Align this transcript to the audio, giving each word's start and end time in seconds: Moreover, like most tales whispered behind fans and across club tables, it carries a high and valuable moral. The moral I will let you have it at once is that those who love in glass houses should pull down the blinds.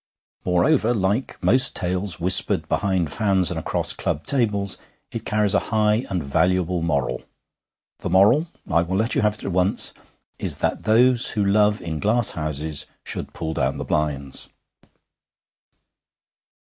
Moreover, 0.45 0.95
like 0.95 1.37
most 1.43 1.75
tales 1.75 2.19
whispered 2.19 2.67
behind 2.67 3.11
fans 3.13 3.51
and 3.51 3.59
across 3.59 3.93
club 3.93 4.23
tables, 4.23 4.79
it 5.11 5.25
carries 5.25 5.53
a 5.53 5.59
high 5.69 6.07
and 6.09 6.23
valuable 6.23 6.81
moral. 6.81 7.21
The 7.99 8.09
moral 8.09 8.47
I 8.67 8.81
will 8.81 8.97
let 8.97 9.13
you 9.13 9.21
have 9.21 9.35
it 9.35 9.43
at 9.43 9.51
once 9.51 9.93
is 10.39 10.57
that 10.57 10.85
those 10.85 11.33
who 11.33 11.45
love 11.45 11.83
in 11.83 11.99
glass 11.99 12.31
houses 12.31 12.87
should 13.03 13.33
pull 13.35 13.53
down 13.53 13.77
the 13.77 13.85
blinds. 13.85 14.49